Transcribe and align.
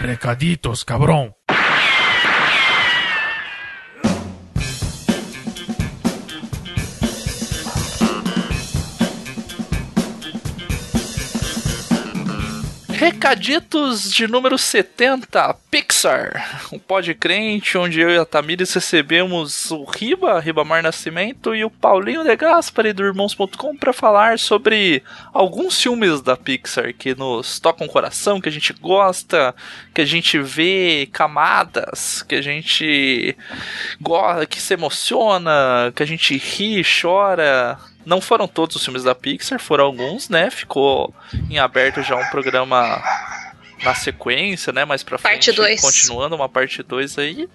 Recaditos, 0.00 0.84
cabrón. 0.84 1.37
Recaditos 12.98 14.10
de 14.10 14.26
número 14.26 14.58
70, 14.58 15.54
Pixar, 15.70 16.66
um 16.72 16.80
pod 16.80 17.14
crente 17.14 17.78
onde 17.78 18.00
eu 18.00 18.10
e 18.10 18.18
a 18.18 18.24
Tamires 18.24 18.74
recebemos 18.74 19.70
o 19.70 19.84
Riba, 19.84 20.40
Ribamar 20.40 20.82
Nascimento 20.82 21.54
e 21.54 21.64
o 21.64 21.70
Paulinho 21.70 22.24
de 22.24 22.34
Gaspari 22.34 22.92
do 22.92 23.04
Irmãos.com 23.04 23.76
para 23.76 23.92
falar 23.92 24.36
sobre 24.40 25.00
alguns 25.32 25.80
filmes 25.80 26.20
da 26.20 26.36
Pixar 26.36 26.92
que 26.92 27.14
nos 27.14 27.60
tocam 27.60 27.86
o 27.86 27.90
coração, 27.90 28.40
que 28.40 28.48
a 28.48 28.52
gente 28.52 28.72
gosta, 28.72 29.54
que 29.94 30.00
a 30.00 30.04
gente 30.04 30.36
vê 30.40 31.08
camadas, 31.12 32.24
que 32.24 32.34
a 32.34 32.42
gente 32.42 33.36
gosta, 34.00 34.44
que 34.44 34.60
se 34.60 34.74
emociona, 34.74 35.92
que 35.94 36.02
a 36.02 36.06
gente 36.06 36.36
ri, 36.36 36.82
chora, 36.82 37.78
não 38.08 38.20
foram 38.20 38.48
todos 38.48 38.74
os 38.76 38.82
filmes 38.84 39.04
da 39.04 39.14
Pixar, 39.14 39.60
foram 39.60 39.84
alguns, 39.84 40.28
né? 40.30 40.50
Ficou 40.50 41.14
em 41.50 41.58
aberto 41.58 42.02
já 42.02 42.16
um 42.16 42.26
programa 42.30 43.02
na 43.84 43.94
sequência, 43.94 44.72
né? 44.72 44.84
Mais 44.84 45.02
pra 45.02 45.18
Parte 45.18 45.44
frente. 45.44 45.56
dois. 45.56 45.80
Continuando 45.80 46.34
uma 46.34 46.48
parte 46.48 46.82
2 46.82 47.18
aí. 47.18 47.48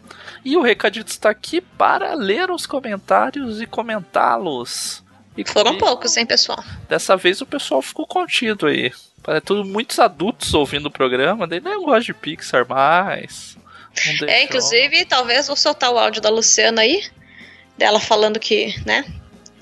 E 0.46 0.56
o 0.56 0.62
Recadito 0.62 1.10
está 1.10 1.30
aqui 1.32 1.60
para 1.60 2.14
ler 2.14 2.52
os 2.52 2.66
comentários 2.66 3.60
e 3.60 3.66
comentá-los. 3.66 5.04
E 5.36 5.44
Foram 5.50 5.78
poucos, 5.80 6.16
hein, 6.16 6.26
pessoal? 6.28 6.64
Dessa 6.88 7.18
vez 7.18 7.42
o 7.42 7.46
pessoal 7.46 7.82
ficou 7.82 8.06
contido 8.06 8.68
aí. 8.68 8.94
É 9.28 9.40
tudo 9.40 9.66
muitos 9.66 9.98
adultos 10.00 10.54
ouvindo 10.54 10.86
o 10.86 10.92
programa, 10.92 11.48
daí 11.48 11.60
não 11.60 11.84
gosto 11.84 12.06
de 12.08 12.14
Pixar 12.14 12.68
mais. 12.68 13.58
É, 14.28 14.44
inclusive, 14.44 15.06
talvez 15.06 15.48
vou 15.48 15.56
soltar 15.56 15.92
o 15.92 15.98
áudio 15.98 16.22
da 16.22 16.30
Luciana 16.30 16.82
aí, 16.82 17.04
dela 17.78 18.00
falando 18.00 18.40
que, 18.40 18.76
né, 18.86 19.06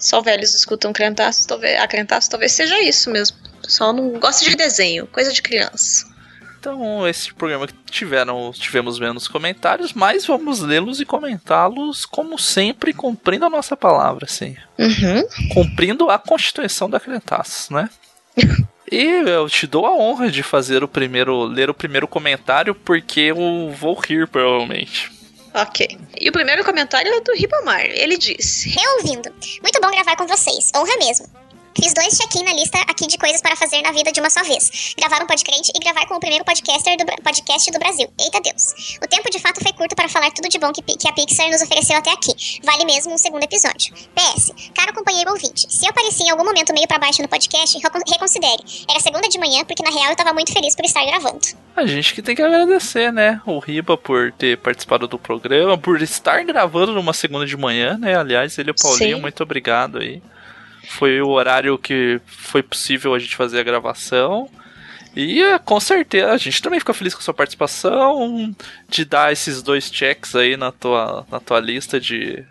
só 0.02 0.21
velhos 0.21 0.53
escutam 0.53 0.91
crentaços, 0.91 1.45
talvez, 1.45 1.80
a 1.80 1.88
crentaços 1.88 2.27
talvez 2.27 2.52
seja 2.52 2.80
isso 2.81 3.09
mesmo. 3.09 3.38
O 3.59 3.61
pessoal 3.61 3.94
não 3.94 4.09
gosta 4.19 4.43
de 4.43 4.55
desenho, 4.55 5.08
coisa 5.08 5.31
de 5.31 5.41
criança. 5.41 6.09
Então, 6.59 7.08
esse 7.08 7.33
programa 7.33 7.66
que 7.66 7.73
tiveram, 7.89 8.52
tivemos 8.53 8.99
menos 8.99 9.27
comentários, 9.27 9.93
mas 9.93 10.27
vamos 10.27 10.59
lê-los 10.59 11.02
e 11.02 11.05
comentá-los, 11.05 12.05
como 12.05 12.38
sempre, 12.38 12.93
cumprindo 12.93 13.45
a 13.45 13.49
nossa 13.49 13.75
palavra, 13.75 14.25
assim. 14.25 14.55
Uhum. 14.77 15.53
Cumprindo 15.53 16.11
a 16.11 16.19
Constituição 16.19 16.88
da 16.88 16.99
Crentaços, 16.99 17.69
né? 17.69 17.89
E 18.91 19.05
eu 19.25 19.47
te 19.47 19.65
dou 19.65 19.86
a 19.86 19.95
honra 19.95 20.30
de 20.30 20.43
fazer 20.43 20.83
o 20.83 20.87
primeiro, 20.87 21.45
ler 21.45 21.70
o 21.70 21.73
primeiro 21.73 22.05
comentário, 22.09 22.76
porque 22.76 23.21
eu 23.21 23.73
vou 23.73 23.97
rir, 23.97 24.27
provavelmente. 24.27 25.09
Ok. 25.54 25.98
E 26.20 26.30
o 26.30 26.32
primeiro 26.32 26.64
comentário 26.64 27.12
é 27.14 27.22
do 27.22 27.34
Ribamar. 27.34 27.86
Ele 27.86 28.17
diz: 28.17 28.64
Reouvindo. 28.64 29.30
Muito 29.62 29.82
bom 29.82 29.92
gravar 29.92 30.16
com 30.16 30.28
vocês. 30.28 30.72
Honra 30.76 30.95
mesmo. 30.98 31.28
Fiz 31.80 31.93
dois 31.93 32.17
check-in 32.17 32.43
na 32.43 32.54
lista 32.54 32.77
aqui 32.82 33.08
de 33.08 33.17
coisas 33.17 33.42
para 33.42 33.55
fazer 33.55 33.82
na 33.82 33.92
vida 33.92 34.11
de 34.11 34.20
uma 34.20 34.30
só 34.30 34.43
vez. 34.43 34.93
Gravar 34.98 35.23
um 35.23 35.26
podcast 35.27 35.71
e 35.73 35.80
gravar 35.80 36.05
com 36.05 36.15
o 36.15 36.20
primeiro 36.20 36.43
podcaster 36.43 36.98
do 36.98 37.05
podcast 37.23 37.71
do 37.71 37.80
Brasil. 37.80 38.11
Eita 38.20 38.42
Deus. 38.42 38.98
O 39.02 39.08
tempo 39.08 39.30
de 39.32 39.39
fato 39.39 39.61
foi 39.64 39.71
curto 39.73 39.95
para 39.95 40.09
falar 40.09 40.32
tudo 40.32 40.49
de 40.49 40.59
bom 40.59 40.71
que, 40.73 40.82
que 40.82 41.08
a 41.08 41.14
Pixar 41.14 41.49
nos 41.49 41.61
ofereceu 41.61 41.95
até 41.98 42.11
aqui. 42.11 42.33
Vale 42.64 42.83
mesmo 42.86 43.14
um 43.14 43.17
segundo 43.17 43.43
episódio. 43.43 43.93
PS, 44.14 44.52
caro 44.76 44.93
companheiro 44.93 45.32
ouvinte, 45.32 45.65
se 45.70 45.86
eu 45.86 45.89
apareci 45.92 46.23
em 46.23 46.30
algum 46.30 46.43
momento 46.43 46.73
meio 46.73 46.87
para 46.87 46.99
baixo 46.99 47.21
no 47.21 47.27
podcast, 47.30 47.77
recon- 47.80 48.03
reconsidere. 48.08 48.64
Era 48.89 48.99
segunda 48.99 49.27
de 49.30 49.39
manhã, 49.39 49.64
porque 49.64 49.82
na 49.82 49.89
real 49.92 50.09
eu 50.11 50.15
tava 50.15 50.33
muito 50.33 50.52
feliz 50.52 50.76
por 50.76 50.83
estar 50.86 51.05
gravando. 51.05 51.39
A 51.76 51.86
gente 51.86 52.14
que 52.14 52.21
tem 52.21 52.36
que 52.36 52.42
agradecer, 52.42 53.14
né? 53.14 53.42
O 53.45 53.59
Riba 53.59 53.95
por 53.98 54.32
ter 54.33 54.58
participado 54.58 55.08
do 55.08 55.17
programa, 55.17 55.77
por 55.77 56.02
estar 56.02 56.43
gravando 56.43 56.92
numa 56.93 57.14
segunda 57.14 57.45
de 57.45 57.55
manhã, 57.55 57.98
né? 57.98 58.15
Aliás, 58.17 58.58
ele 58.58 58.70
e 58.70 58.71
o 58.71 58.76
Paulinho, 58.76 59.15
Sim. 59.15 59.21
muito 59.21 59.42
obrigado 59.42 59.99
aí. 59.99 60.21
Foi 60.97 61.21
o 61.21 61.29
horário 61.29 61.77
que 61.77 62.19
foi 62.25 62.61
possível 62.63 63.13
a 63.13 63.19
gente 63.19 63.35
fazer 63.35 63.59
a 63.59 63.63
gravação. 63.63 64.49
E 65.15 65.41
é, 65.43 65.59
com 65.59 65.79
certeza, 65.79 66.31
a 66.31 66.37
gente 66.37 66.61
também 66.61 66.79
fica 66.79 66.93
feliz 66.93 67.13
com 67.13 67.19
a 67.19 67.23
sua 67.23 67.33
participação, 67.33 68.55
de 68.87 69.03
dar 69.03 69.31
esses 69.33 69.61
dois 69.61 69.89
checks 69.91 70.35
aí 70.35 70.55
na 70.55 70.71
tua, 70.71 71.25
na 71.29 71.39
tua 71.39 71.59
lista 71.59 71.99
de 71.99 72.43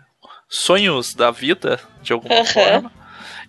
sonhos 0.47 1.13
da 1.15 1.31
vida, 1.31 1.79
de 2.03 2.13
alguma 2.13 2.35
Aham. 2.35 2.45
forma. 2.45 2.91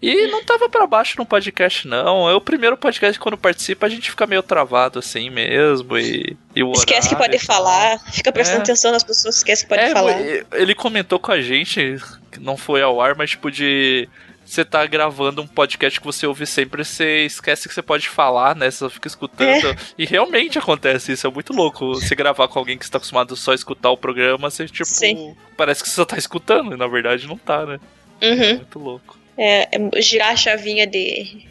E 0.00 0.26
não 0.28 0.42
tava 0.44 0.69
pra 0.69 0.84
baixo 0.86 1.14
no 1.19 1.24
podcast, 1.24 1.86
não. 1.86 2.28
É 2.28 2.34
o 2.34 2.41
primeiro 2.41 2.76
podcast 2.76 3.16
que 3.19 3.22
quando 3.22 3.36
participa 3.38 3.86
a 3.86 3.88
gente 3.88 4.10
fica 4.10 4.26
meio 4.26 4.42
travado 4.42 4.98
assim 4.98 5.30
mesmo. 5.30 5.97
E, 5.97 6.36
e 6.56 6.62
o 6.62 6.72
esquece 6.72 7.09
que 7.09 7.14
pode 7.14 7.36
tal. 7.38 7.47
falar, 7.47 7.98
fica 8.12 8.32
prestando 8.32 8.60
É. 8.60 8.62
atenção 8.62 8.91
nas 8.91 9.04
pessoas, 9.04 9.36
esquece 9.36 9.62
que 9.62 9.69
pode 9.69 9.82
É, 9.82 9.92
falar. 9.92 10.14
ele 10.54 10.74
comentou 10.74 11.20
com 11.20 11.30
a 11.30 11.41
gente, 11.41 11.97
não 12.41 12.56
foi 12.56 12.82
ao 12.82 13.00
ar, 13.00 13.14
mas 13.14 13.30
tipo 13.30 13.48
de. 13.50 14.09
Você 14.44 14.64
tá 14.64 14.84
gravando 14.86 15.41
um 15.41 15.47
podcast 15.47 15.98
que 15.98 16.06
você 16.06 16.26
ouve 16.26 16.47
sempre, 16.47 16.84
você 16.84 17.25
esquece 17.25 17.69
que 17.69 17.75
você 17.75 17.80
pode 17.80 18.08
falar, 18.08 18.54
né? 18.54 18.70
Você 18.70 18.78
só 18.78 18.91
fica 18.91 19.08
escutando. 19.08 19.70
É. 19.70 19.76
E 19.97 20.04
realmente 20.04 20.58
acontece 20.58 21.12
isso, 21.12 21.26
é 21.26 21.30
muito 21.30 21.53
louco. 21.53 21.94
Você 21.94 22.14
gravar 22.14 22.48
com 22.48 22.58
alguém 22.58 22.76
que 22.76 22.84
está 22.84 22.98
acostumado 22.98 23.34
só 23.36 23.53
a 23.53 23.54
escutar 23.54 23.91
o 23.91 23.97
programa, 23.97 24.50
você 24.50 24.66
tipo. 24.66 24.84
Sim. 24.84 25.34
Parece 25.56 25.82
que 25.82 25.88
você 25.88 25.94
só 25.94 26.04
tá 26.04 26.19
escutando, 26.19 26.75
e 26.75 26.76
na 26.76 26.86
verdade 26.86 27.26
não 27.26 27.38
tá, 27.38 27.64
né? 27.64 27.80
Uhum. 28.22 28.56
Muito 28.56 28.78
louco. 28.78 29.19
É, 29.38 29.69
é 29.72 30.03
girar 30.03 30.30
a 30.30 30.36
chavinha 30.36 30.86
de 30.86 31.47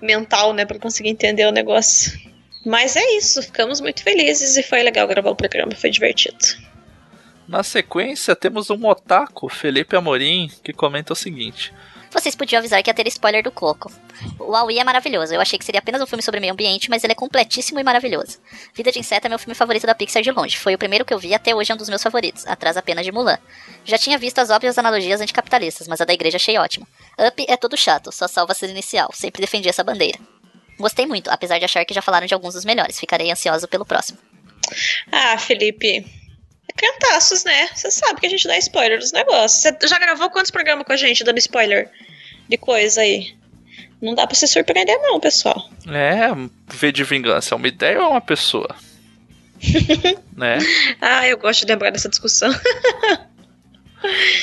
mental, 0.00 0.52
né, 0.52 0.64
pra 0.64 0.78
conseguir 0.78 1.10
entender 1.10 1.46
o 1.46 1.52
negócio. 1.52 2.18
Mas 2.64 2.96
é 2.96 3.16
isso, 3.16 3.42
ficamos 3.42 3.80
muito 3.80 4.02
felizes 4.02 4.56
e 4.56 4.62
foi 4.62 4.82
legal 4.82 5.06
gravar 5.06 5.30
o 5.30 5.36
programa, 5.36 5.72
foi 5.74 5.90
divertido. 5.90 6.36
Na 7.46 7.62
sequência, 7.62 8.34
temos 8.34 8.70
um 8.70 8.86
otaku, 8.86 9.48
Felipe 9.48 9.94
Amorim, 9.94 10.50
que 10.64 10.72
comenta 10.72 11.12
o 11.12 11.16
seguinte. 11.16 11.72
Vocês 12.16 12.34
podiam 12.34 12.60
avisar 12.60 12.82
que 12.82 12.88
ia 12.88 12.94
ter 12.94 13.06
spoiler 13.08 13.42
do 13.42 13.52
Coco. 13.52 13.92
O 14.40 14.56
Aoi 14.56 14.78
é 14.78 14.84
maravilhoso. 14.84 15.34
Eu 15.34 15.40
achei 15.40 15.58
que 15.58 15.64
seria 15.66 15.80
apenas 15.80 16.00
um 16.00 16.06
filme 16.06 16.22
sobre 16.22 16.40
meio 16.40 16.54
ambiente, 16.54 16.88
mas 16.88 17.04
ele 17.04 17.12
é 17.12 17.14
completíssimo 17.14 17.78
e 17.78 17.84
maravilhoso. 17.84 18.38
Vida 18.74 18.90
de 18.90 18.98
Inseto 18.98 19.26
é 19.26 19.28
meu 19.28 19.38
filme 19.38 19.54
favorito 19.54 19.86
da 19.86 19.94
Pixar 19.94 20.22
de 20.22 20.30
longe. 20.30 20.56
Foi 20.56 20.74
o 20.74 20.78
primeiro 20.78 21.04
que 21.04 21.12
eu 21.12 21.18
vi 21.18 21.28
e 21.28 21.34
até 21.34 21.54
hoje 21.54 21.72
é 21.72 21.74
um 21.74 21.76
dos 21.78 21.90
meus 21.90 22.02
favoritos, 22.02 22.46
atrás 22.46 22.78
apenas 22.78 23.04
de 23.04 23.12
Mulan. 23.12 23.38
Já 23.84 23.98
tinha 23.98 24.16
visto 24.16 24.38
as 24.38 24.48
óbvias 24.48 24.78
analogias 24.78 25.20
anticapitalistas, 25.20 25.86
mas 25.86 26.00
a 26.00 26.06
da 26.06 26.14
igreja 26.14 26.36
achei 26.36 26.56
ótima. 26.56 26.86
Up 27.18 27.44
é 27.46 27.54
todo 27.54 27.76
chato, 27.76 28.10
só 28.10 28.26
salva 28.26 28.54
a 28.58 28.66
inicial. 28.66 29.10
Sempre 29.12 29.42
defendi 29.42 29.68
essa 29.68 29.84
bandeira. 29.84 30.18
Gostei 30.78 31.04
muito, 31.04 31.28
apesar 31.28 31.58
de 31.58 31.66
achar 31.66 31.84
que 31.84 31.92
já 31.92 32.00
falaram 32.00 32.26
de 32.26 32.32
alguns 32.32 32.54
dos 32.54 32.64
melhores. 32.64 32.98
Ficarei 32.98 33.30
ansioso 33.30 33.68
pelo 33.68 33.84
próximo. 33.84 34.18
Ah, 35.12 35.36
Felipe. 35.36 36.25
É 36.68 36.72
cantaços, 36.72 37.44
né? 37.44 37.68
Você 37.74 37.90
sabe 37.90 38.20
que 38.20 38.26
a 38.26 38.30
gente 38.30 38.46
dá 38.46 38.56
spoiler 38.58 38.98
dos 38.98 39.12
negócios. 39.12 39.62
Você 39.62 39.88
já 39.88 39.98
gravou 39.98 40.30
quantos 40.30 40.50
programas 40.50 40.86
com 40.86 40.92
a 40.92 40.96
gente 40.96 41.24
dando 41.24 41.38
spoiler 41.38 41.90
de 42.48 42.56
coisa 42.56 43.00
aí? 43.00 43.34
Não 44.00 44.14
dá 44.14 44.26
pra 44.26 44.36
se 44.36 44.46
surpreender, 44.46 44.98
não, 45.00 45.18
pessoal. 45.18 45.70
É, 45.88 46.28
V 46.68 46.92
de 46.92 47.04
Vingança 47.04 47.54
é 47.54 47.56
uma 47.56 47.68
ideia 47.68 47.98
ou 47.98 48.06
é 48.06 48.08
uma 48.10 48.20
pessoa? 48.20 48.76
né? 50.36 50.58
Ah, 51.00 51.26
eu 51.26 51.38
gosto 51.38 51.64
de 51.64 51.72
lembrar 51.72 51.90
dessa 51.90 52.08
discussão. 52.08 52.50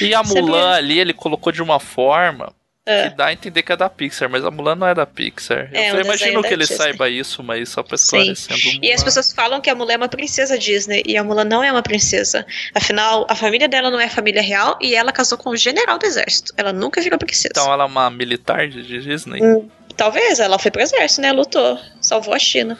E 0.01 0.13
a. 0.13 0.23
Mulan 0.23 0.71
ali, 0.71 0.99
ele 0.99 1.13
colocou 1.13 1.51
de 1.51 1.61
uma 1.61 1.79
forma 1.79 2.53
É. 2.85 3.09
que 3.09 3.15
dá 3.15 3.27
a 3.27 3.33
entender 3.33 3.63
que 3.63 3.71
é 3.71 3.77
da 3.77 3.89
Pixar, 3.89 4.29
mas 4.29 4.43
a 4.43 4.51
Mulan 4.51 4.75
não 4.75 4.85
é 4.87 4.93
da 4.93 5.05
Pixar. 5.05 5.69
É, 5.71 5.91
Eu 5.91 5.95
um 5.95 6.01
imagino 6.01 6.41
que 6.41 6.53
ele 6.53 6.63
Disney. 6.65 6.75
saiba 6.75 7.09
isso, 7.09 7.41
mas 7.41 7.69
só 7.69 7.81
pra 7.81 7.95
Sim. 7.97 8.31
esclarecendo. 8.31 8.83
E 8.85 8.91
as 8.91 9.01
pessoas 9.01 9.31
falam 9.31 9.61
que 9.61 9.69
a 9.69 9.75
Mulan 9.75 9.93
é 9.93 9.97
uma 9.97 10.09
princesa 10.09 10.57
Disney 10.59 11.01
e 11.05 11.15
a 11.15 11.23
Mulan 11.23 11.45
não 11.45 11.63
é 11.63 11.71
uma 11.71 11.81
princesa. 11.81 12.45
Afinal, 12.75 13.25
a 13.29 13.35
família 13.35 13.69
dela 13.69 13.89
não 13.89 13.99
é 14.01 14.09
família 14.09 14.41
real 14.41 14.77
e 14.81 14.95
ela 14.95 15.13
casou 15.13 15.37
com 15.37 15.51
um 15.51 15.55
general 15.55 15.97
do 15.97 16.05
exército. 16.05 16.53
Ela 16.57 16.73
nunca 16.73 16.99
virou 17.01 17.17
princesa. 17.17 17.49
Então 17.51 17.71
ela 17.71 17.85
é 17.85 17.87
uma 17.87 18.09
militar 18.09 18.67
de 18.67 18.83
Disney? 18.83 19.41
Hum. 19.41 19.69
Talvez 19.95 20.39
ela 20.39 20.59
foi 20.59 20.69
pro 20.71 20.81
exército, 20.81 21.21
né? 21.21 21.31
Lutou, 21.31 21.79
salvou 22.01 22.33
a 22.33 22.39
China. 22.39 22.77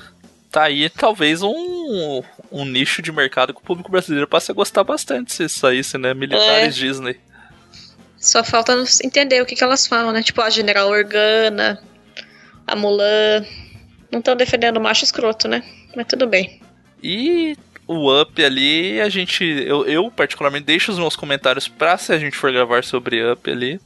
Tá 0.51 0.63
aí 0.63 0.89
talvez 0.89 1.41
um, 1.41 2.21
um 2.51 2.65
nicho 2.65 3.01
de 3.01 3.11
mercado 3.11 3.53
que 3.53 3.59
o 3.59 3.63
público 3.63 3.89
brasileiro 3.89 4.27
passe 4.27 4.51
a 4.51 4.53
gostar 4.53 4.83
bastante 4.83 5.31
se 5.31 5.47
saísse, 5.47 5.97
né? 5.97 6.13
Militares 6.13 6.75
É. 6.75 6.79
Disney. 6.79 7.17
Só 8.24 8.42
falta 8.42 8.74
nos 8.74 9.02
entender 9.02 9.42
o 9.42 9.46
que, 9.46 9.54
que 9.54 9.64
elas 9.66 9.86
falam, 9.86 10.14
né? 10.14 10.24
Tipo, 10.24 10.42
a 10.42 10.50
General 10.50 10.88
Organa, 10.88 11.78
a 12.66 12.74
Mulan. 12.74 13.46
Não 14.10 14.20
estão 14.20 14.34
defendendo 14.34 14.78
o 14.78 14.81
macho 14.81 15.04
escroto, 15.04 15.46
né? 15.50 15.62
Mas 15.94 16.08
tudo 16.08 16.25
bem. 16.25 16.62
E 17.04 17.58
o 17.86 18.22
Up 18.22 18.42
ali, 18.42 19.02
a 19.02 19.10
gente. 19.10 19.44
Eu, 19.44 19.86
eu 19.86 20.10
particularmente 20.10 20.64
deixo 20.64 20.90
os 20.90 20.98
meus 20.98 21.18
comentários 21.18 21.68
pra 21.68 21.98
se 21.98 22.14
a 22.14 22.18
gente 22.18 22.38
for 22.38 22.50
gravar 22.50 22.86
sobre 22.86 23.30
Up 23.30 23.52
ali. 23.52 23.78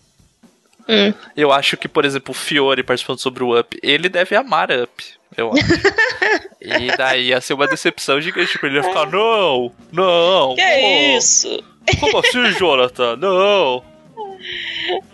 Hum. 0.88 1.12
Eu 1.36 1.52
acho 1.52 1.76
que, 1.76 1.88
por 1.88 2.06
exemplo, 2.06 2.30
o 2.30 2.38
Fiore 2.38 2.84
participando 2.84 3.20
sobre 3.20 3.44
o 3.44 3.60
Up, 3.60 3.76
ele 3.82 4.08
deve 4.08 4.36
amar 4.36 4.70
Up. 4.70 5.04
Eu 5.36 5.52
acho. 5.52 5.66
e 6.62 6.96
daí 6.96 7.30
ia 7.30 7.42
ser 7.42 7.56
uma 7.56 7.68
decepção 7.68 8.22
gigante. 8.22 8.52
Tipo, 8.52 8.68
ele 8.68 8.76
ia 8.76 8.84
ficar, 8.84 9.08
não, 9.08 9.72
não. 9.92 10.54
Que 10.54 10.62
pô, 10.62 11.18
isso? 11.18 11.64
Como 12.00 12.20
assim, 12.20 12.52
Jonathan? 12.54 13.16
Não. 13.16 13.97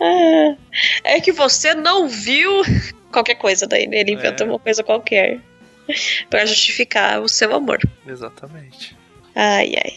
É 1.04 1.20
que 1.20 1.32
você 1.32 1.74
não 1.74 2.08
viu 2.08 2.62
qualquer 3.12 3.34
coisa 3.36 3.66
daí. 3.66 3.88
Ele 3.90 4.12
inventa 4.12 4.44
É. 4.44 4.46
uma 4.46 4.58
coisa 4.58 4.82
qualquer 4.82 5.40
pra 6.30 6.44
justificar 6.46 7.20
o 7.20 7.28
seu 7.28 7.54
amor. 7.54 7.78
Exatamente. 8.06 8.96
Ai, 9.36 9.74
ai. 9.76 9.92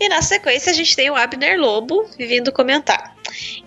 E 0.00 0.08
na 0.08 0.20
sequência 0.22 0.72
a 0.72 0.74
gente 0.74 0.96
tem 0.96 1.08
o 1.08 1.14
Abner 1.14 1.58
Lobo 1.60 2.04
vindo 2.18 2.50
comentar. 2.52 3.14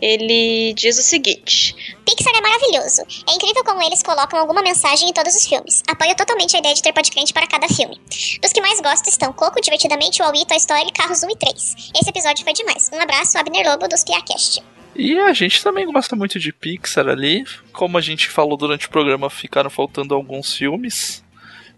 Ele 0.02 0.74
diz 0.74 1.00
o 1.00 1.02
seguinte: 1.02 1.74
Pixar 2.06 2.34
é 2.36 2.42
maravilhoso. 2.42 3.02
É 3.28 3.34
incrível 3.34 3.64
como 3.64 3.82
eles 3.82 4.04
colocam 4.04 4.38
alguma 4.38 4.62
mensagem 4.62 5.10
em 5.10 5.14
todos 5.14 5.34
os 5.34 5.48
filmes. 5.48 5.82
Apoio 5.88 6.14
totalmente 6.16 6.56
a 6.56 6.60
ideia 6.60 6.76
de 6.76 6.82
ter 6.84 6.92
podcast 6.94 7.34
para 7.34 7.48
cada 7.48 7.68
filme. 7.70 8.00
Dos 8.42 8.52
que 8.52 8.60
mais 8.62 8.82
gosto 8.82 9.08
estão 9.10 9.32
Coco, 9.32 9.62
Divertidamente, 9.62 10.22
Wall-E, 10.22 10.46
Toy 10.46 10.58
Story, 10.58 10.92
Carros 10.92 11.24
1 11.24 11.30
e 11.32 11.36
3. 11.38 11.76
Esse 12.00 12.10
episódio 12.10 12.44
foi 12.44 12.52
demais. 12.54 12.90
Um 12.94 13.00
abraço, 13.00 13.38
Abner 13.38 13.66
Lobo, 13.66 13.88
dos 13.88 14.04
Piacast. 14.04 14.62
E 14.96 15.20
a 15.20 15.34
gente 15.34 15.62
também 15.64 15.86
gosta 15.92 16.16
muito 16.16 16.40
de 16.40 16.54
Pixar 16.54 17.08
ali. 17.08 17.44
Como 17.74 17.98
a 17.98 18.02
gente 18.02 18.30
falou 18.30 18.56
durante 18.58 18.88
o 18.88 18.90
programa, 18.90 19.30
ficaram 19.30 19.70
faltando 19.70 20.16
alguns 20.16 20.56
filmes. 20.56 21.24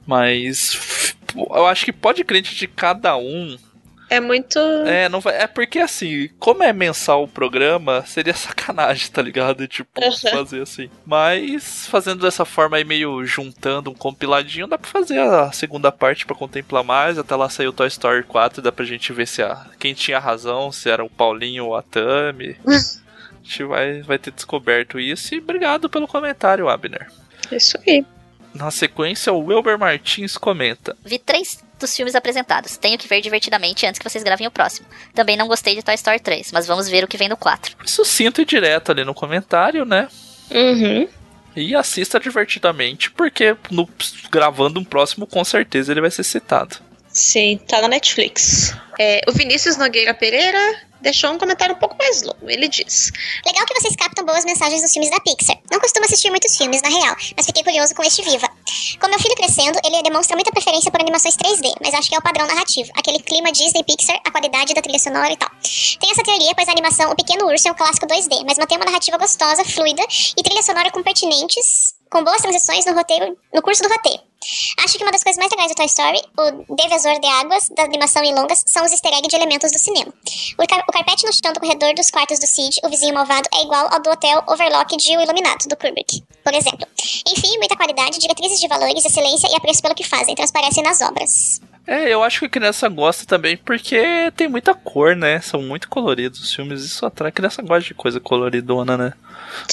Mas 0.06 1.16
eu 1.36 1.66
acho 1.66 1.84
que 1.86 1.92
pode 1.94 2.24
crente 2.24 2.56
de 2.56 2.68
cada 2.68 3.18
um. 3.18 3.58
é 4.10 4.22
muito. 4.22 4.58
É, 4.86 5.10
não 5.10 5.20
vai, 5.20 5.36
é 5.42 5.48
porque 5.48 5.80
assim, 5.80 6.30
como 6.40 6.64
é 6.64 6.72
mensal 6.72 7.24
o 7.24 7.28
programa, 7.28 8.06
seria 8.06 8.34
sacanagem, 8.38 9.10
tá 9.12 9.22
ligado? 9.22 9.68
Tipo, 9.68 9.90
Uhum. 10.02 10.12
fazer 10.32 10.62
assim. 10.62 10.90
Mas 11.06 11.88
fazendo 11.88 12.22
dessa 12.22 12.46
forma 12.46 12.78
aí, 12.78 12.86
meio 12.86 13.26
juntando 13.26 13.90
um 13.92 13.96
compiladinho, 13.96 14.68
dá 14.68 14.78
pra 14.78 14.90
fazer 14.90 15.20
a 15.20 15.52
segunda 15.52 15.92
parte 15.92 16.26
pra 16.26 16.36
contemplar 16.36 16.84
mais. 16.84 17.18
Até 17.18 17.36
lá 17.36 17.50
saiu 17.50 17.74
Toy 17.74 17.88
Story 17.88 18.24
4, 18.24 18.62
dá 18.62 18.72
pra 18.72 18.86
gente 18.86 19.12
ver 19.12 19.28
se 19.28 19.42
a, 19.44 19.66
quem 19.78 19.94
tinha 19.94 20.20
razão, 20.20 20.72
se 20.72 20.90
era 20.90 21.04
o 21.04 21.10
Paulinho 21.10 21.66
ou 21.66 21.76
a 21.76 21.82
Tami. 21.82 22.56
gente 23.48 23.64
vai, 23.64 24.02
vai 24.02 24.20
ter 24.20 24.32
descoberto 24.32 25.00
isso. 25.00 25.34
E 25.34 25.40
obrigado 25.40 25.90
pelo 25.90 26.08
comentário, 26.08 26.70
Abner. 26.70 27.08
Isso 27.52 27.78
aí. 27.86 28.06
Na 28.54 28.72
sequência, 28.72 29.32
o 29.32 29.40
Wilber 29.40 29.78
Martins 29.78 30.38
comenta. 30.38 30.96
Vi 31.06 31.20
três 31.20 31.64
dos 31.80 31.96
filmes 31.96 32.16
apresentados. 32.16 32.76
Tenho 32.78 32.98
que 32.98 33.08
ver 33.08 33.22
divertidamente 33.22 33.86
antes 33.86 34.00
que 34.00 34.10
vocês 34.10 34.24
gravem 34.24 34.48
o 34.48 34.52
próximo. 34.52 34.88
Também 35.14 35.38
não 35.38 35.48
gostei 35.48 35.76
de 35.76 35.84
Toy 35.84 35.94
Story 35.96 36.20
3, 36.20 36.52
mas 36.52 36.66
vamos 36.66 36.90
ver 36.90 37.04
o 37.04 37.08
que 37.08 37.18
vem 37.18 37.30
no 37.30 37.38
4. 37.38 37.76
Sucinto 37.86 38.42
e 38.42 38.46
direto 38.46 38.92
ali 38.92 39.04
no 39.04 39.14
comentário, 39.14 39.86
né? 39.86 40.08
Uhum. 40.50 41.08
E 41.56 41.76
assista 41.76 42.20
divertidamente, 42.20 43.12
porque 43.12 43.56
no, 43.70 43.88
gravando 44.32 44.80
um 44.80 44.84
próximo, 44.84 45.28
com 45.28 45.44
certeza 45.44 45.92
ele 45.92 46.02
vai 46.02 46.12
ser 46.12 46.24
citado. 46.24 46.78
Sim, 47.10 47.60
tá 47.68 47.82
na 47.82 47.88
Netflix. 47.88 48.76
É, 49.00 49.22
o 49.28 49.32
Vinícius 49.32 49.78
Nogueira 49.78 50.14
Pereira 50.14 50.87
deixou 51.02 51.32
um 51.32 51.38
comentário 51.38 51.76
um 51.76 51.80
pouco 51.80 51.96
mais 51.98 52.22
longo. 52.22 52.50
Ele 52.50 52.68
diz: 52.68 53.12
Legal 53.46 53.66
que 53.66 53.80
vocês 53.80 53.96
captam 53.96 54.26
boas 54.26 54.46
mensagens 54.46 54.82
dos 54.82 54.92
filmes 54.92 55.10
da 55.10 55.20
Pixar. 55.20 55.58
Não 55.72 55.80
costumo 55.80 56.06
assistir 56.06 56.30
muitos 56.30 56.56
filmes, 56.58 56.82
na 56.82 56.90
real, 56.90 57.16
mas 57.36 57.46
fiquei 57.46 57.64
curioso 57.64 57.94
com 57.96 58.04
este 58.04 58.22
Viva. 58.24 58.50
Com 59.00 59.08
meu 59.08 59.20
filho 59.20 59.36
crescendo, 59.36 59.80
ele 59.84 60.02
demonstra 60.04 60.36
muita 60.36 60.52
preferência 60.52 60.92
por 60.92 61.02
animações 61.02 61.36
3D, 61.36 61.74
mas 61.82 61.94
acho 61.94 62.10
que 62.10 62.16
é 62.16 62.18
o 62.18 62.22
padrão 62.22 62.48
narrativo. 62.48 62.92
Aquele 62.96 63.20
clima 63.20 63.52
Disney 63.52 63.84
Pixar, 63.84 64.20
a 64.26 64.32
qualidade 64.32 64.74
da 64.74 64.82
trilha 64.82 65.00
sonora 65.00 65.32
e 65.32 65.38
tal. 65.38 65.50
Tem 66.00 66.12
essa 66.12 66.24
teoria, 66.24 66.54
pois 66.56 66.68
a 66.68 66.72
animação 66.72 67.12
O 67.12 67.16
Pequeno 67.16 67.48
Urso 67.48 67.68
é 67.68 67.72
um 67.72 67.76
clássico 67.76 68.08
2D, 68.08 68.44
mas 68.46 68.58
mantém 68.58 68.78
uma 68.78 68.86
narrativa 68.86 69.18
gostosa, 69.18 69.64
fluida 69.64 70.04
e 70.38 70.44
trilha 70.44 70.62
sonora 70.62 70.92
com 70.92 71.02
pertinentes, 71.04 71.96
com 72.10 72.24
boas 72.24 72.42
transições 72.42 72.86
no 72.86 72.94
roteiro, 72.94 73.38
no 73.54 73.62
curso 73.62 73.82
do 73.84 73.90
roteiro. 73.90 74.27
Acho 74.84 74.98
que 74.98 75.04
uma 75.04 75.12
das 75.12 75.24
coisas 75.24 75.38
mais 75.38 75.52
legais 75.52 75.72
do 75.72 75.76
Toy 75.76 75.86
Story, 75.86 76.22
o 76.70 76.76
Devezor 76.76 77.20
de 77.20 77.28
Águas, 77.28 77.70
da 77.70 77.84
animação 77.84 78.24
em 78.24 78.34
longas, 78.34 78.64
são 78.66 78.86
os 78.86 78.92
easter 78.92 79.12
eggs 79.14 79.30
de 79.30 79.36
elementos 79.36 79.72
do 79.72 79.80
cinema. 79.80 80.14
O, 80.58 80.68
car- 80.68 80.84
o 80.88 80.92
carpete 80.92 81.26
no 81.26 81.34
chão 81.34 81.54
do 81.54 81.60
corredor 81.60 81.94
dos 81.96 82.10
quartos 82.10 82.40
do 82.40 82.48
Sid, 82.48 82.80
o 82.84 82.90
vizinho 82.90 83.14
malvado, 83.14 83.48
é 83.54 83.62
igual 83.64 83.88
ao 83.92 84.02
do 84.02 84.10
hotel 84.10 84.44
Overlock 84.48 84.96
de 84.98 85.18
O 85.18 85.22
Iluminado, 85.22 85.68
do 85.68 85.76
Kubrick, 85.76 86.24
por 86.44 86.54
exemplo. 86.54 86.88
Enfim, 87.28 87.58
muita 87.58 87.76
qualidade, 87.76 88.20
diretrizes 88.20 88.60
de 88.60 88.68
valores, 88.68 89.04
excelência 89.06 89.48
e 89.52 89.56
apreço 89.56 89.82
pelo 89.82 89.96
que 89.96 90.04
fazem, 90.04 90.36
transparecem 90.36 90.84
nas 90.84 91.02
obras. 91.02 91.60
É, 91.88 92.14
eu 92.14 92.22
acho 92.22 92.40
que 92.40 92.46
a 92.46 92.50
criança 92.50 92.90
gosta 92.90 93.26
também 93.26 93.56
porque 93.56 94.30
tem 94.36 94.48
muita 94.50 94.74
cor, 94.74 95.16
né? 95.16 95.40
São 95.40 95.62
muito 95.62 95.88
coloridos 95.88 96.42
os 96.42 96.54
filmes, 96.54 96.84
isso 96.84 97.06
atrai. 97.06 97.30
A 97.30 97.32
criança 97.32 97.62
gosta 97.62 97.88
de 97.88 97.94
coisa 97.94 98.20
coloridona, 98.20 98.98
né? 98.98 99.14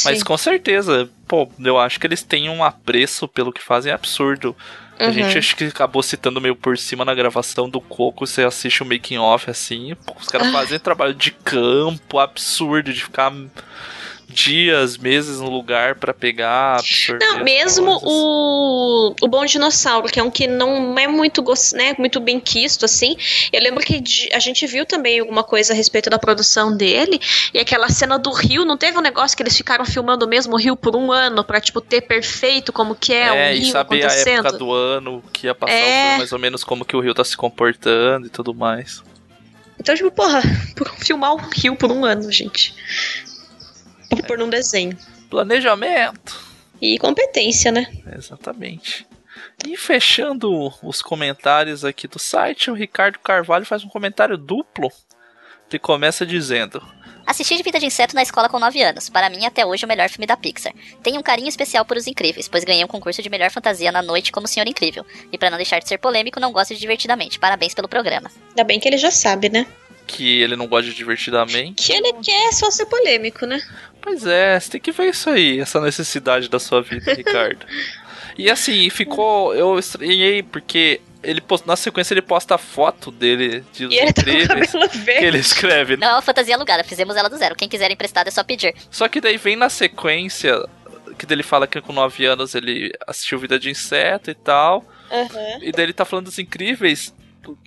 Mas 0.04 0.18
Sim. 0.20 0.24
com 0.24 0.38
certeza, 0.38 1.08
pô, 1.26 1.50
eu 1.58 1.76
acho 1.76 1.98
que 1.98 2.06
eles 2.06 2.22
têm 2.22 2.48
um 2.48 2.62
apreço 2.62 3.26
pelo 3.26 3.52
que 3.52 3.60
fazem 3.60 3.92
absurdo. 3.92 4.56
A 4.96 5.06
Uhum. 5.06 5.12
gente 5.12 5.36
acho 5.36 5.56
que 5.56 5.64
acabou 5.64 6.04
citando 6.04 6.40
meio 6.40 6.54
por 6.54 6.78
cima 6.78 7.04
na 7.04 7.12
gravação 7.14 7.68
do 7.68 7.80
Coco, 7.80 8.24
você 8.24 8.44
assiste 8.44 8.84
o 8.84 8.86
making 8.86 9.18
off 9.18 9.50
assim, 9.50 9.96
pô, 10.06 10.14
os 10.20 10.28
Ah. 10.28 10.30
caras 10.30 10.52
fazem 10.52 10.78
trabalho 10.78 11.14
de 11.14 11.32
campo 11.32 12.20
absurdo, 12.20 12.92
de 12.92 13.02
ficar 13.02 13.32
dias, 14.28 14.96
meses 14.96 15.38
no 15.38 15.48
lugar 15.50 15.94
pra 15.96 16.12
pegar, 16.12 16.80
Não, 17.20 17.44
mesmo 17.44 17.86
coisas. 17.86 18.02
o, 18.08 19.14
o 19.22 19.28
Bom 19.28 19.44
Dinossauro, 19.44 20.08
que 20.08 20.18
é 20.18 20.22
um 20.22 20.30
que 20.30 20.46
não 20.46 20.98
é 20.98 21.06
muito, 21.06 21.44
né, 21.74 21.94
muito 21.98 22.18
bem 22.20 22.40
quisto, 22.40 22.84
assim. 22.84 23.16
Eu 23.52 23.62
lembro 23.62 23.84
que 23.84 24.02
a 24.32 24.38
gente 24.38 24.66
viu 24.66 24.84
também 24.84 25.20
alguma 25.20 25.44
coisa 25.44 25.72
a 25.72 25.76
respeito 25.76 26.10
da 26.10 26.18
produção 26.18 26.76
dele. 26.76 27.20
E 27.52 27.58
aquela 27.58 27.88
cena 27.88 28.18
do 28.18 28.30
rio, 28.32 28.64
não 28.64 28.76
teve 28.76 28.98
um 28.98 29.02
negócio 29.02 29.36
que 29.36 29.42
eles 29.42 29.56
ficaram 29.56 29.84
filmando 29.84 30.24
o 30.26 30.28
mesmo 30.28 30.56
rio 30.56 30.76
por 30.76 30.96
um 30.96 31.12
ano 31.12 31.44
pra, 31.44 31.60
tipo, 31.60 31.80
ter 31.80 32.00
perfeito 32.02 32.72
como 32.72 32.94
que 32.94 33.12
é, 33.12 33.26
É, 33.26 33.52
o 33.52 33.56
e 33.56 33.58
rio 33.60 33.72
saber 33.72 34.04
a 34.04 34.12
época 34.12 34.52
do 34.52 34.72
ano 34.72 35.22
que 35.32 35.46
ia 35.46 35.54
passar 35.54 35.72
É. 35.74 35.80
o 35.82 36.02
filme, 36.04 36.18
mais 36.18 36.32
ou 36.32 36.38
menos 36.38 36.64
como 36.64 36.84
que 36.84 36.96
o 36.96 37.00
Rio 37.00 37.14
tá 37.14 37.24
se 37.24 37.36
comportando 37.36 38.26
e 38.26 38.30
tudo 38.30 38.54
mais. 38.54 39.02
Então, 39.78 39.94
tipo, 39.94 40.10
porra, 40.10 40.40
por 40.76 40.88
filmar 40.96 41.34
o 41.34 41.36
rio 41.36 41.76
por 41.76 41.90
um 41.92 42.04
ano, 42.04 42.30
gente. 42.32 42.74
Por 44.22 44.40
um 44.40 44.48
desenho. 44.48 44.96
Planejamento. 45.28 46.42
E 46.80 46.98
competência, 46.98 47.72
né? 47.72 47.86
Exatamente. 48.16 49.06
E 49.66 49.76
fechando 49.76 50.72
os 50.82 51.00
comentários 51.00 51.84
aqui 51.84 52.06
do 52.06 52.18
site, 52.18 52.70
o 52.70 52.74
Ricardo 52.74 53.18
Carvalho 53.18 53.64
faz 53.64 53.84
um 53.84 53.88
comentário 53.88 54.36
duplo. 54.36 54.90
Ele 55.70 55.78
começa 55.78 56.24
dizendo: 56.24 56.82
Assisti 57.26 57.56
de 57.56 57.62
Vida 57.62 57.80
de 57.80 57.86
Inseto 57.86 58.14
na 58.14 58.22
escola 58.22 58.48
com 58.48 58.58
9 58.58 58.82
anos. 58.82 59.08
Para 59.08 59.30
mim, 59.30 59.44
até 59.46 59.64
hoje, 59.64 59.84
o 59.84 59.88
melhor 59.88 60.08
filme 60.08 60.26
da 60.26 60.36
Pixar. 60.36 60.72
Tenho 61.02 61.18
um 61.18 61.22
carinho 61.22 61.48
especial 61.48 61.84
por 61.84 61.96
Os 61.96 62.06
Incríveis, 62.06 62.48
pois 62.48 62.64
ganhei 62.64 62.84
um 62.84 62.88
concurso 62.88 63.22
de 63.22 63.30
melhor 63.30 63.50
fantasia 63.50 63.90
na 63.90 64.02
noite 64.02 64.30
como 64.30 64.46
Senhor 64.46 64.68
Incrível. 64.68 65.04
E 65.32 65.38
para 65.38 65.50
não 65.50 65.56
deixar 65.56 65.78
de 65.78 65.88
ser 65.88 65.98
polêmico, 65.98 66.38
não 66.38 66.52
gosto 66.52 66.74
de 66.74 66.80
Divertidamente. 66.80 67.38
Parabéns 67.38 67.74
pelo 67.74 67.88
programa. 67.88 68.30
Ainda 68.50 68.62
bem 68.62 68.78
que 68.78 68.86
ele 68.86 68.98
já 68.98 69.10
sabe, 69.10 69.48
né? 69.48 69.66
Que 70.06 70.42
ele 70.42 70.56
não 70.56 70.66
gosta 70.66 70.90
de 70.90 70.96
divertidamente. 70.96 71.82
Que 71.86 71.92
ele 71.92 72.12
quer 72.22 72.52
só 72.52 72.70
ser 72.70 72.86
polêmico, 72.86 73.46
né? 73.46 73.60
Pois 74.00 74.26
é, 74.26 74.58
você 74.60 74.72
tem 74.72 74.80
que 74.80 74.92
ver 74.92 75.08
isso 75.10 75.30
aí, 75.30 75.58
essa 75.60 75.80
necessidade 75.80 76.48
da 76.48 76.58
sua 76.58 76.82
vida, 76.82 77.12
Ricardo. 77.14 77.64
E 78.36 78.50
assim, 78.50 78.90
ficou. 78.90 79.54
Eu 79.54 79.78
estranhei 79.78 80.42
porque 80.42 81.00
ele 81.22 81.40
post- 81.40 81.66
na 81.66 81.76
sequência 81.76 82.12
ele 82.12 82.20
posta 82.20 82.56
a 82.56 82.58
foto 82.58 83.10
dele 83.10 83.64
de 83.72 83.86
Os 83.86 83.94
E 83.94 83.96
ele 83.96 84.12
tá 84.12 84.22
com 84.22 84.78
o 84.84 84.88
que 84.88 85.10
ele 85.10 85.38
escreve. 85.38 85.96
Não 85.96 86.08
é 86.08 86.12
uma 86.14 86.22
fantasia 86.22 86.54
alugada, 86.54 86.84
fizemos 86.84 87.16
ela 87.16 87.30
do 87.30 87.36
zero. 87.38 87.54
Quem 87.54 87.68
quiser 87.68 87.90
emprestado 87.90 88.28
é 88.28 88.30
só 88.30 88.42
pedir. 88.44 88.74
Só 88.90 89.08
que 89.08 89.20
daí 89.20 89.36
vem 89.38 89.56
na 89.56 89.68
sequência 89.70 90.62
que 91.16 91.32
ele 91.32 91.44
fala 91.44 91.66
que 91.66 91.80
com 91.80 91.92
9 91.92 92.26
anos 92.26 92.54
ele 92.56 92.92
assistiu 93.06 93.38
Vida 93.38 93.56
de 93.58 93.70
Inseto 93.70 94.30
e 94.30 94.34
tal. 94.34 94.84
Aham. 95.10 95.58
E 95.62 95.70
daí 95.70 95.84
ele 95.86 95.92
tá 95.92 96.04
falando 96.04 96.24
dos 96.26 96.38
incríveis. 96.38 97.14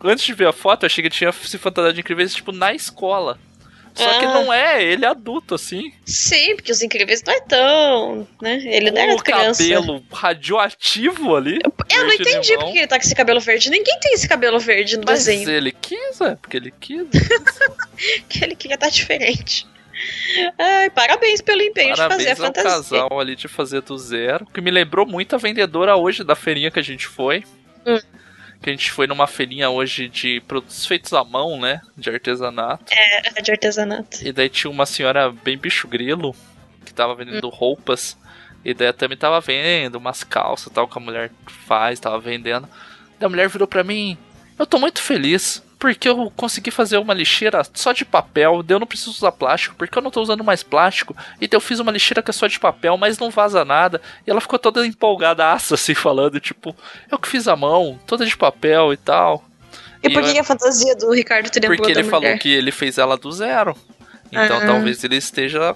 Antes 0.03 0.25
de 0.25 0.34
ver 0.34 0.48
a 0.48 0.53
foto, 0.53 0.84
eu 0.84 0.88
achei 0.88 1.01
que 1.01 1.07
ele 1.07 1.15
tinha 1.15 1.31
se 1.31 1.57
fantasiado 1.57 1.93
de 1.93 2.01
incríveis, 2.01 2.34
tipo, 2.34 2.51
na 2.51 2.74
escola. 2.74 3.38
Só 3.96 4.19
que 4.19 4.25
Ah. 4.25 4.34
não 4.36 4.53
é, 4.53 4.84
ele 4.84 5.05
é 5.05 5.07
adulto, 5.07 5.55
assim. 5.55 5.91
Sim, 6.05 6.55
porque 6.55 6.72
os 6.72 6.84
incríveis 6.84 7.24
não 7.24 7.34
é 7.34 7.41
tão. 7.41 8.27
Né? 8.39 8.62
Ele 8.63 8.91
não 8.91 9.01
era 9.01 9.15
o 9.15 9.17
criança. 9.17 9.63
cabelo 9.63 10.03
radioativo 10.13 11.36
ali. 11.36 11.57
Eu 11.63 12.01
não 12.01 12.07
verde 12.10 12.22
entendi 12.29 12.50
limão. 12.51 12.65
porque 12.65 12.77
ele 12.79 12.88
tá 12.88 12.98
com 13.00 13.03
esse 13.05 13.15
cabelo 13.15 13.39
verde. 13.39 13.72
Ninguém 13.72 14.00
tem 14.00 14.13
esse 14.13 14.27
cabelo 14.29 14.60
verde 14.60 14.98
no 14.98 15.03
Mas 15.05 15.25
desenho. 15.25 15.50
ele 15.50 15.72
quis, 15.72 16.22
é, 16.22 16.36
porque 16.36 16.57
ele 16.57 16.72
quis. 16.79 17.07
Que 18.29 18.43
ele 18.43 18.55
queria 18.55 18.75
estar 18.75 18.89
diferente. 18.89 19.65
Ai, 20.60 20.91
parabéns 20.91 21.41
pelo 21.41 21.63
empenho 21.63 21.96
de 21.96 21.98
fazer 22.01 22.29
a 22.29 22.36
Parabéns 22.36 22.39
ao 22.39 22.46
fantasia. 22.46 23.00
casal 23.01 23.19
ali 23.19 23.36
de 23.36 23.48
fazer 23.48 23.81
do 23.81 23.98
zero. 23.98 24.46
Que 24.53 24.62
me 24.62 24.69
lembrou 24.69 25.07
muito 25.07 25.34
a 25.34 25.39
vendedora 25.39 25.96
hoje 25.96 26.24
da 26.24 26.36
feirinha 26.36 26.69
que 26.69 26.77
a 26.77 26.84
gente 26.84 27.07
foi. 27.07 27.43
Hum. 27.84 28.00
Que 28.61 28.69
a 28.69 28.73
gente 28.73 28.91
foi 28.91 29.07
numa 29.07 29.27
feirinha 29.27 29.69
hoje 29.69 30.07
de 30.09 30.41
produtos 30.41 30.85
feitos 30.85 31.13
à 31.13 31.23
mão, 31.23 31.59
né? 31.59 31.81
De 31.95 32.09
artesanato. 32.09 32.91
É, 32.91 33.41
de 33.41 33.51
artesanato. 33.51 34.25
E 34.25 34.31
daí 34.31 34.49
tinha 34.49 34.71
uma 34.71 34.85
senhora 34.85 35.31
bem 35.31 35.57
bicho 35.57 35.87
grilo, 35.87 36.35
que 36.83 36.93
tava 36.93 37.15
vendendo 37.15 37.49
roupas. 37.49 38.17
E 38.65 38.73
daí 38.73 38.87
a 38.87 38.93
Tami 38.93 39.15
tava 39.15 39.39
vendo 39.39 39.95
umas 39.95 40.23
calças 40.23 40.73
tal 40.73 40.87
que 40.87 40.97
a 40.97 41.01
mulher 41.01 41.31
faz, 41.45 41.99
tava 41.99 42.19
vendendo. 42.19 42.67
Daí 43.19 43.25
a 43.25 43.29
mulher 43.29 43.47
virou 43.47 43.67
pra 43.67 43.83
mim: 43.83 44.17
Eu 44.57 44.65
tô 44.65 44.79
muito 44.79 45.01
feliz. 45.01 45.63
Porque 45.79 46.10
eu 46.10 46.31
consegui 46.36 46.72
fazer 46.72 46.98
uma 46.98 47.13
lixeira 47.13 47.62
só 47.74 47.91
de 47.91 48.03
papel, 48.03 48.65
eu 48.67 48.79
não 48.79 48.88
preciso 48.88 49.12
usar 49.12 49.31
plástico, 49.31 49.75
porque 49.75 49.96
eu 49.98 50.01
não 50.01 50.10
tô 50.10 50.22
usando 50.22 50.43
mais 50.43 50.63
plástico. 50.63 51.15
E 51.39 51.48
daí 51.48 51.55
eu 51.55 51.62
fiz 51.62 51.79
uma 51.79 51.91
lixeira 51.91 52.24
que 52.24 52.31
é 52.31 52.34
só 52.34 52.48
de 52.48 52.60
papel, 52.60 52.98
mas 52.98 53.19
não 53.19 53.29
vaza 53.29 53.63
nada. 53.63 54.01
E 54.25 54.31
ela 54.31 54.41
ficou 54.41 54.57
toda 54.57 54.86
empolgada, 54.86 55.51
assim, 55.53 55.93
falando, 55.93 56.39
tipo, 56.39 56.75
eu 57.12 57.19
que 57.19 57.27
fiz 57.27 57.48
a 57.48 57.55
mão, 57.55 58.00
toda 58.07 58.25
de 58.25 58.36
papel 58.36 58.91
e 58.91 58.98
tal. 58.98 59.43
E, 60.03 60.07
e 60.07 60.13
por 60.13 60.24
que 60.24 60.36
eu... 60.36 60.41
a 60.41 60.43
fantasia 60.43 60.96
do 60.96 61.12
Ricardo 61.12 61.50
teria 61.50 61.69
Porque 61.69 61.91
ele 61.91 62.03
falou 62.03 62.38
que 62.38 62.51
ele 62.51 62.72
fez 62.72 62.98
ela 62.98 63.17
do 63.17 63.31
zero. 63.31 63.75
Então 64.31 64.57
ah. 64.57 64.65
talvez 64.65 65.03
ele 65.03 65.15
esteja. 65.15 65.75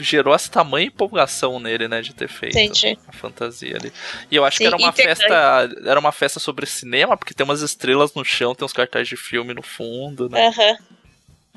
gerou 0.00 0.34
essa 0.34 0.50
tamanha 0.50 0.86
empolgação 0.86 1.58
nele, 1.60 1.88
né? 1.88 2.00
De 2.00 2.14
ter 2.14 2.28
feito 2.28 2.58
Entendi. 2.58 2.98
a 3.06 3.12
fantasia 3.12 3.76
ali. 3.76 3.92
E 4.30 4.36
eu 4.36 4.44
acho 4.44 4.58
Sim, 4.58 4.64
que 4.64 4.68
era 4.68 4.76
uma 4.76 4.92
festa. 4.92 5.70
Era 5.84 6.00
uma 6.00 6.12
festa 6.12 6.40
sobre 6.40 6.66
cinema, 6.66 7.16
porque 7.16 7.34
tem 7.34 7.44
umas 7.44 7.62
estrelas 7.62 8.14
no 8.14 8.24
chão, 8.24 8.54
tem 8.54 8.64
uns 8.64 8.72
cartazes 8.72 9.08
de 9.08 9.16
filme 9.16 9.54
no 9.54 9.62
fundo, 9.62 10.28
né? 10.28 10.48
Uhum. 10.48 10.76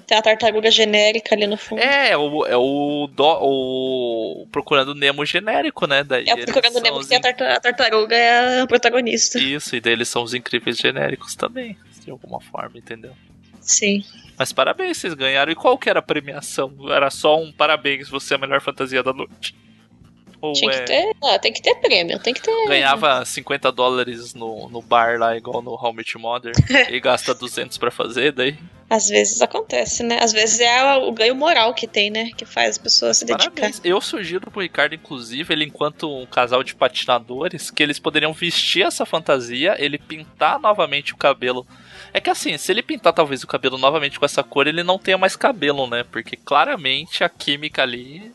Tem 0.06 0.18
a 0.18 0.22
tartaruga 0.22 0.70
genérica 0.70 1.34
ali 1.34 1.48
no 1.48 1.58
fundo. 1.58 1.80
É, 1.80 2.12
é 2.12 2.18
o, 2.18 2.46
é 2.46 2.56
o, 2.56 3.08
do, 3.08 3.38
o 3.42 4.48
Procurando 4.52 4.94
Nemo 4.94 5.26
genérico, 5.26 5.88
né? 5.88 6.04
Daí 6.04 6.26
é 6.28 6.34
o 6.34 6.46
Procurando 6.46 6.80
Nemo, 6.80 7.06
que 7.06 7.16
in... 7.16 7.18
a, 7.18 7.60
tartaruga 7.60 8.16
é 8.16 8.62
a 8.62 8.68
protagonista. 8.68 9.40
Isso, 9.40 9.76
e 9.76 9.82
daí 9.82 9.94
eles 9.94 10.08
são 10.08 10.22
os 10.22 10.36
incríveis 10.36 10.78
genéricos 10.78 11.34
também, 11.34 11.76
de 12.04 12.12
alguma 12.12 12.40
forma, 12.40 12.78
entendeu? 12.78 13.14
Sim. 13.66 14.04
Mas 14.38 14.54
parabéns, 14.54 14.98
vocês 14.98 15.14
ganharam. 15.14 15.52
E 15.52 15.56
qual 15.56 15.78
que 15.78 15.90
era 15.90 16.00
a 16.00 16.04
premiação? 16.04 16.74
Era 16.90 17.10
só 17.10 17.42
um 17.42 17.52
parabéns, 17.52 18.10
você 18.10 18.34
é 18.34 18.38
a 18.38 18.40
melhor 18.40 18.62
fantasia 18.62 19.02
da 19.02 19.12
noite? 19.12 19.56
Ou 20.42 20.54
Tinha 20.54 20.72
é... 20.72 20.80
que 20.80 20.86
ter, 20.86 21.12
ah, 21.24 21.40
tem 21.40 21.52
que 21.52 21.62
ter 21.62 21.76
prêmio, 21.76 22.20
tem 22.20 22.34
que 22.34 22.42
ter. 22.42 22.68
Ganhava 22.68 23.26
50 23.26 23.72
dólares 23.72 24.34
no, 24.34 24.70
no 24.70 24.82
bar 24.82 25.18
lá, 25.18 25.36
igual 25.36 25.62
no 25.62 25.72
How 25.72 25.96
Mother, 26.18 26.54
e 26.92 27.00
gasta 27.00 27.34
200 27.34 27.78
para 27.78 27.90
fazer, 27.90 28.32
daí. 28.32 28.58
Às 28.88 29.10
vezes 29.10 29.42
acontece, 29.42 30.04
né? 30.04 30.20
Às 30.22 30.32
vezes 30.32 30.60
é 30.60 30.98
o 30.98 31.12
ganho 31.12 31.34
moral 31.34 31.74
que 31.74 31.88
tem, 31.88 32.12
né? 32.12 32.30
Que 32.38 32.46
faz 32.46 32.72
as 32.72 32.78
pessoas 32.78 33.18
se 33.18 33.26
dedicar. 33.26 33.50
Parabéns. 33.50 33.82
Eu 33.84 34.00
sugiro 34.00 34.52
pro 34.52 34.62
Ricardo, 34.62 34.94
inclusive, 34.94 35.52
ele 35.52 35.66
enquanto 35.66 36.08
um 36.08 36.26
casal 36.28 36.64
de 36.64 36.76
patinadores, 36.76 37.72
que 37.72 37.82
eles 37.82 37.98
poderiam 37.98 38.32
vestir 38.32 38.86
essa 38.86 39.06
fantasia, 39.06 39.76
ele 39.80 39.98
pintar 39.98 40.60
novamente 40.60 41.14
o 41.14 41.18
cabelo 41.18 41.66
é 42.16 42.22
que 42.22 42.30
assim, 42.30 42.58
se 42.58 42.72
ele 42.72 42.82
pintar 42.82 43.12
talvez 43.12 43.44
o 43.44 43.48
cabelo 43.48 43.78
novamente 43.78 44.18
com 44.18 44.24
essa 44.24 44.42
cor, 44.42 44.68
ele 44.68 44.84
não 44.84 44.98
tenha 44.98 45.18
mais 45.18 45.36
cabelo, 45.36 45.86
né? 45.86 46.06
Porque 46.10 46.38
claramente 46.38 47.26
a 47.26 47.30
química 47.30 47.82
ali. 47.82 48.32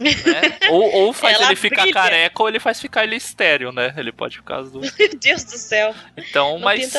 Né? 0.00 0.10
ou, 0.68 0.92
ou 0.92 1.12
faz 1.12 1.36
Ela 1.36 1.46
ele 1.46 1.54
ficar 1.54 1.82
brilha. 1.82 1.94
careca 1.94 2.42
ou 2.42 2.48
ele 2.48 2.58
faz 2.58 2.80
ficar 2.80 3.04
ele 3.04 3.14
estéreo, 3.14 3.70
né? 3.70 3.94
Ele 3.96 4.10
pode 4.10 4.38
ficar. 4.38 4.64
Meu 4.66 4.82
Deus 5.16 5.44
do 5.44 5.56
céu. 5.56 5.94
Então, 6.16 6.54
não 6.54 6.58
mas 6.58 6.92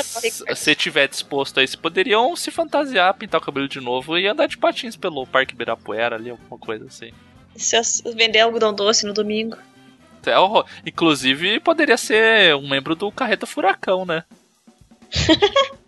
se 0.56 0.74
tiver 0.74 1.10
disposto 1.10 1.60
aí, 1.60 1.68
poderiam 1.76 2.34
se 2.38 2.50
fantasiar, 2.50 3.14
pintar 3.16 3.42
o 3.42 3.44
cabelo 3.44 3.68
de 3.68 3.82
novo 3.82 4.18
e 4.18 4.26
andar 4.26 4.48
de 4.48 4.58
patins 4.58 4.96
pelo 4.96 5.28
Parque 5.28 5.54
Ibirapuera 5.54 6.16
ali, 6.16 6.30
alguma 6.30 6.58
coisa 6.58 6.86
assim. 6.86 7.12
Se 7.58 7.76
vender 8.16 8.40
algodão 8.40 8.74
doce 8.74 9.06
no 9.06 9.14
domingo. 9.14 9.58
É, 10.26 10.34
inclusive, 10.86 11.60
poderia 11.60 11.98
ser 11.98 12.56
um 12.56 12.70
membro 12.70 12.96
do 12.96 13.12
Carreta 13.12 13.46
Furacão, 13.46 14.06
né? 14.06 14.24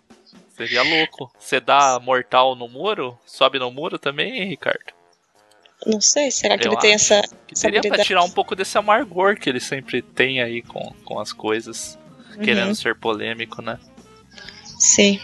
Seria 0.58 0.82
louco. 0.82 1.32
Você 1.38 1.60
dá 1.60 2.00
mortal 2.00 2.56
no 2.56 2.68
muro? 2.68 3.16
Sobe 3.24 3.58
no 3.58 3.70
muro 3.70 3.98
também, 3.98 4.40
hein, 4.40 4.48
Ricardo? 4.48 4.92
Não 5.86 6.00
sei, 6.00 6.30
será 6.30 6.58
que 6.58 6.66
Eu 6.66 6.72
ele 6.72 6.80
tem 6.80 6.92
essa. 6.92 7.22
Que 7.46 7.56
seria 7.56 7.80
pra 7.80 8.02
tirar 8.02 8.24
um 8.24 8.30
pouco 8.30 8.56
desse 8.56 8.76
amargor 8.76 9.38
que 9.38 9.48
ele 9.48 9.60
sempre 9.60 10.02
tem 10.02 10.42
aí 10.42 10.60
com, 10.62 10.92
com 11.04 11.20
as 11.20 11.32
coisas. 11.32 11.96
Uhum. 12.36 12.42
Querendo 12.42 12.74
ser 12.74 12.96
polêmico, 12.96 13.62
né? 13.62 13.78
Sim. 14.78 15.20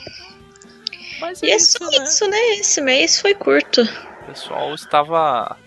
Mas 1.20 1.42
é 1.42 1.46
e 1.46 1.54
isso, 1.54 1.76
é 1.76 1.90
só 1.90 1.98
né? 1.98 2.04
isso, 2.04 2.28
né? 2.28 2.50
Esse 2.54 2.80
mês 2.80 3.20
foi 3.20 3.34
curto. 3.34 3.82
O 4.22 4.26
pessoal 4.26 4.72
estava. 4.74 5.58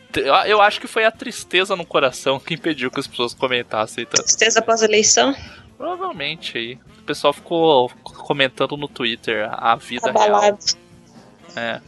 Eu 0.48 0.62
acho 0.62 0.80
que 0.80 0.88
foi 0.88 1.04
a 1.04 1.12
tristeza 1.12 1.76
no 1.76 1.86
coração 1.86 2.40
que 2.40 2.54
impediu 2.54 2.90
que 2.90 3.00
as 3.00 3.08
pessoas 3.08 3.34
comentassem. 3.34 4.06
Tanto. 4.06 4.24
Tristeza 4.24 4.60
após 4.60 4.82
a 4.82 4.86
eleição? 4.86 5.36
Provavelmente 5.78 6.58
aí. 6.58 6.80
O 7.08 7.14
pessoal 7.16 7.32
ficou 7.32 7.90
comentando 8.04 8.76
no 8.76 8.90
Twitter 8.90 9.48
a 9.50 9.78
vida 9.78 10.10
Abalado. 10.10 10.58
real. 11.56 11.66
É. 11.70 11.82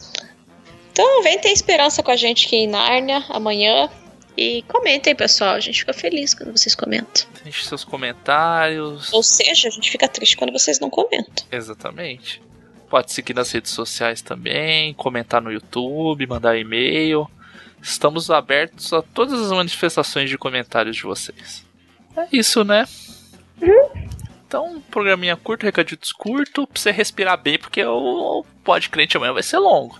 Então 0.93 1.21
vem 1.23 1.37
ter 1.39 1.49
esperança 1.49 2.01
com 2.01 2.09
a 2.09 2.15
gente 2.15 2.47
aqui 2.47 2.55
em 2.55 2.67
Nárnia 2.67 3.25
amanhã. 3.27 3.89
E 4.37 4.61
comentem, 4.61 5.13
pessoal. 5.13 5.55
A 5.55 5.59
gente 5.59 5.81
fica 5.81 5.91
feliz 5.91 6.33
quando 6.33 6.57
vocês 6.57 6.73
comentam. 6.73 7.27
Deixe 7.43 7.65
seus 7.65 7.83
comentários. 7.83 9.11
Ou 9.11 9.21
seja, 9.21 9.67
a 9.67 9.71
gente 9.71 9.91
fica 9.91 10.07
triste 10.07 10.37
quando 10.37 10.53
vocês 10.53 10.79
não 10.79 10.89
comentam. 10.89 11.45
Exatamente. 11.51 12.41
Pode 12.89 13.11
seguir 13.11 13.33
nas 13.33 13.51
redes 13.51 13.71
sociais 13.73 14.21
também, 14.21 14.93
comentar 14.93 15.41
no 15.41 15.51
YouTube, 15.51 16.25
mandar 16.27 16.57
e-mail. 16.57 17.29
Estamos 17.81 18.31
abertos 18.31 18.93
a 18.93 19.01
todas 19.01 19.37
as 19.37 19.51
manifestações 19.51 20.29
de 20.29 20.37
comentários 20.37 20.95
de 20.95 21.03
vocês. 21.03 21.65
É 22.15 22.25
isso, 22.31 22.63
né? 22.63 22.87
Uhum. 23.61 24.09
Então, 24.49 24.81
programinha 24.89 25.37
curto, 25.37 25.63
recaditos 25.63 26.11
curto, 26.11 26.65
pra 26.65 26.81
você 26.81 26.89
respirar 26.89 27.37
bem, 27.37 27.59
porque 27.59 27.85
o 27.85 28.43
pode 28.63 28.89
crente 28.89 29.15
amanhã 29.15 29.31
vai 29.31 29.43
ser 29.43 29.59
longo. 29.59 29.99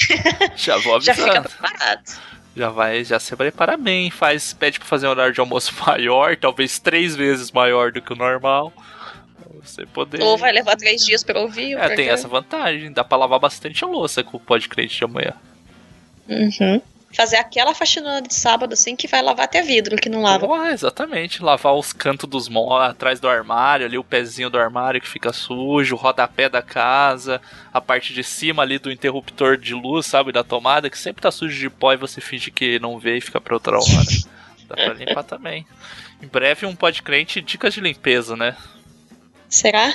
Já 0.56 0.78
vou 0.78 0.94
avisando. 0.94 1.18
já 1.18 1.26
fica 1.26 1.42
preparado. 1.42 2.18
Já 2.56 2.70
vai, 2.70 3.04
já 3.04 3.20
se 3.20 3.36
prepara 3.36 3.76
bem, 3.76 4.10
faz, 4.10 4.54
pede 4.54 4.78
pra 4.78 4.88
fazer 4.88 5.06
um 5.06 5.10
horário 5.10 5.34
de 5.34 5.40
almoço 5.40 5.74
maior, 5.86 6.34
talvez 6.34 6.78
três 6.78 7.14
vezes 7.14 7.52
maior 7.52 7.92
do 7.92 8.00
que 8.00 8.14
o 8.14 8.16
normal. 8.16 8.72
Você 9.62 9.84
poder. 9.84 10.22
Ou 10.22 10.38
vai 10.38 10.50
levar 10.50 10.76
três 10.76 11.04
dias 11.04 11.22
pra 11.22 11.38
ouvir. 11.38 11.76
É, 11.76 11.94
tem 11.94 12.08
essa 12.08 12.26
vantagem, 12.26 12.90
dá 12.90 13.04
pra 13.04 13.18
lavar 13.18 13.38
bastante 13.38 13.84
a 13.84 13.86
louça 13.86 14.24
com 14.24 14.38
o 14.38 14.40
pode 14.40 14.66
crente 14.66 14.96
de 14.96 15.04
amanhã. 15.04 15.34
Uhum 16.26 16.80
fazer 17.12 17.36
aquela 17.36 17.74
faxina 17.74 18.22
de 18.22 18.32
sábado 18.32 18.72
assim 18.72 18.94
que 18.94 19.08
vai 19.08 19.20
lavar 19.20 19.44
até 19.44 19.62
vidro 19.62 19.96
que 19.96 20.08
não 20.08 20.22
lava. 20.22 20.46
Oh, 20.46 20.66
exatamente, 20.66 21.42
lavar 21.42 21.74
os 21.74 21.92
cantos 21.92 22.28
dos 22.28 22.48
móveis 22.48 22.90
atrás 22.90 23.18
do 23.18 23.28
armário, 23.28 23.86
ali 23.86 23.98
o 23.98 24.04
pezinho 24.04 24.48
do 24.48 24.58
armário 24.58 25.00
que 25.00 25.08
fica 25.08 25.32
sujo, 25.32 25.94
o 25.94 25.98
rodapé 25.98 26.48
da 26.48 26.62
casa, 26.62 27.40
a 27.72 27.80
parte 27.80 28.12
de 28.12 28.22
cima 28.22 28.62
ali 28.62 28.78
do 28.78 28.92
interruptor 28.92 29.56
de 29.56 29.74
luz, 29.74 30.06
sabe, 30.06 30.32
da 30.32 30.44
tomada 30.44 30.90
que 30.90 30.98
sempre 30.98 31.22
tá 31.22 31.30
sujo 31.30 31.58
de 31.58 31.68
pó 31.68 31.92
e 31.92 31.96
você 31.96 32.20
finge 32.20 32.50
que 32.50 32.78
não 32.78 32.98
vê 32.98 33.16
e 33.16 33.20
fica 33.20 33.40
para 33.40 33.54
outra 33.54 33.76
hora. 33.76 34.30
Dá 34.68 34.76
pra 34.76 34.94
limpar 34.94 35.24
também. 35.24 35.66
Em 36.22 36.28
breve 36.28 36.64
um 36.64 36.76
podcrente 36.76 37.40
dicas 37.40 37.74
de 37.74 37.80
limpeza, 37.80 38.36
né? 38.36 38.56
Será? 39.48 39.92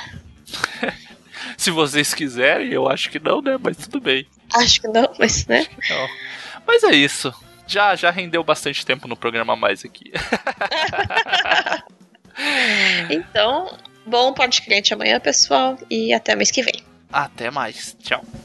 Se 1.57 1.72
vocês 1.72 2.13
quiserem, 2.13 2.74
eu 2.74 2.89
acho 2.89 3.10
que 3.10 3.19
não, 3.19 3.41
né? 3.41 3.57
Mas 3.62 3.77
tudo 3.77 4.01
bem. 4.01 4.27
Acho 4.53 4.81
que 4.81 4.88
não, 4.89 5.13
mas 5.17 5.45
né? 5.48 5.65
Não. 5.89 6.10
Mas 6.65 6.84
é 6.84 6.95
isso. 6.95 7.34
Já, 7.67 7.95
já 7.95 8.12
rendeu 8.12 8.43
bastante 8.43 8.86
tempo 8.86 9.07
no 9.07 9.15
programa 9.15 9.55
mais 9.55 9.84
aqui. 9.84 10.12
então, 13.10 13.75
bom 14.05 14.34
podcast 14.34 14.93
amanhã, 14.93 15.19
pessoal, 15.19 15.77
e 15.89 16.13
até 16.13 16.36
mês 16.36 16.51
que 16.51 16.62
vem. 16.62 16.84
Até 17.12 17.50
mais. 17.50 17.95
Tchau. 18.01 18.22
Tchau. 18.22 18.45